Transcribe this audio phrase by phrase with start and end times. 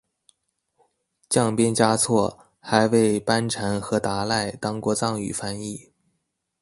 [1.29, 5.91] 降边嘉措还为班禅和达赖当过藏语翻译。